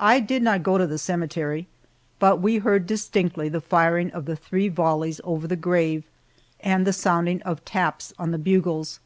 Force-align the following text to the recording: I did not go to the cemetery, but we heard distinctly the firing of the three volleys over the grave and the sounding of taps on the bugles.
I 0.00 0.18
did 0.20 0.42
not 0.42 0.62
go 0.62 0.78
to 0.78 0.86
the 0.86 0.96
cemetery, 0.96 1.66
but 2.18 2.40
we 2.40 2.56
heard 2.56 2.86
distinctly 2.86 3.50
the 3.50 3.60
firing 3.60 4.10
of 4.12 4.24
the 4.24 4.34
three 4.34 4.70
volleys 4.70 5.20
over 5.24 5.46
the 5.46 5.56
grave 5.56 6.04
and 6.60 6.86
the 6.86 6.92
sounding 6.94 7.42
of 7.42 7.62
taps 7.66 8.14
on 8.18 8.30
the 8.30 8.38
bugles. 8.38 8.98